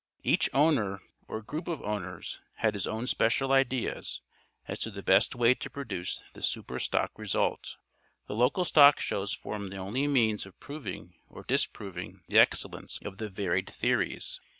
Each 0.23 0.49
owner 0.51 0.99
or 1.27 1.43
group 1.43 1.67
of 1.67 1.83
owners 1.83 2.39
had 2.55 2.73
his 2.73 2.87
own 2.87 3.05
special 3.05 3.51
ideas 3.51 4.19
as 4.67 4.79
to 4.79 4.89
the 4.89 5.03
best 5.03 5.35
way 5.35 5.53
to 5.53 5.69
produce 5.69 6.23
this 6.33 6.47
super 6.47 6.79
stock 6.79 7.11
result. 7.19 7.77
The 8.25 8.33
local 8.33 8.65
stock 8.65 8.99
shows 8.99 9.31
formed 9.31 9.71
the 9.71 9.77
only 9.77 10.07
means 10.07 10.47
of 10.47 10.59
proving 10.59 11.13
or 11.29 11.43
disproving 11.43 12.21
the 12.27 12.39
excellence 12.39 12.97
of 13.05 13.19
the 13.19 13.29
varied 13.29 13.69
theories. 13.69 14.39